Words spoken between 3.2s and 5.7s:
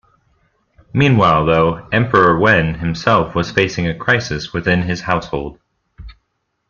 was facing a crisis within his household.